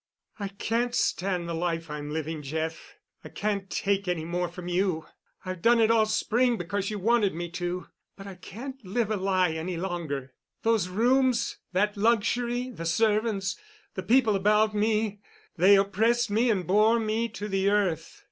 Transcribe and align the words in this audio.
"I 0.39 0.47
can't 0.47 0.95
stand 0.95 1.47
the 1.47 1.53
life 1.53 1.87
I'm 1.91 2.09
living, 2.09 2.41
Jeff. 2.41 2.95
I 3.23 3.29
can't 3.29 3.69
take 3.69 4.07
any 4.07 4.25
more 4.25 4.47
from 4.47 4.67
you. 4.67 5.05
I've 5.45 5.61
done 5.61 5.79
it 5.79 5.91
all 5.91 6.07
spring 6.07 6.57
because 6.57 6.89
you 6.89 6.97
wanted 6.97 7.35
me 7.35 7.51
to, 7.61 7.85
but 8.15 8.25
I 8.25 8.33
can't 8.33 8.83
live 8.83 9.11
a 9.11 9.15
lie 9.15 9.49
any 9.51 9.77
longer. 9.77 10.33
Those 10.63 10.87
rooms, 10.89 11.59
that 11.73 11.97
luxury, 11.97 12.71
the 12.71 12.85
servants, 12.87 13.57
the 13.93 14.01
people 14.01 14.35
about 14.35 14.73
me, 14.73 15.19
they 15.55 15.77
oppressed 15.77 16.31
me 16.31 16.49
and 16.49 16.65
bore 16.65 16.99
me 16.99 17.29
to 17.29 17.47
the 17.47 17.69
earth. 17.69 18.19